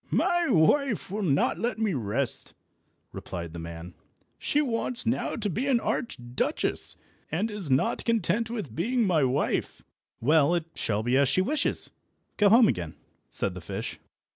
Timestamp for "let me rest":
1.59-2.55